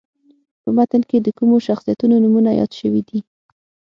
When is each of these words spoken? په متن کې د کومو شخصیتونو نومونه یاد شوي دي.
په 0.61 0.69
متن 0.77 1.01
کې 1.09 1.17
د 1.21 1.27
کومو 1.37 1.55
شخصیتونو 1.67 2.15
نومونه 2.23 2.49
یاد 2.59 2.71
شوي 2.79 3.01
دي. 3.09 3.19